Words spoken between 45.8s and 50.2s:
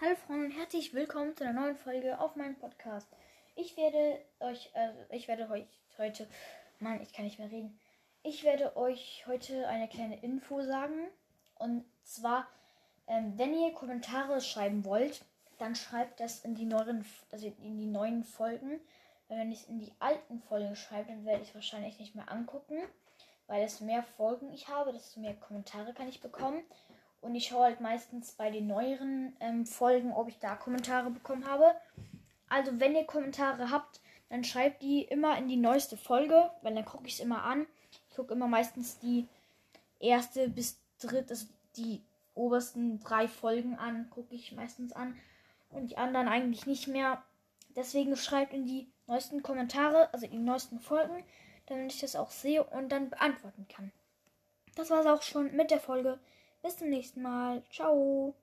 die anderen eigentlich nicht mehr. Deswegen schreibt in die neuesten Kommentare,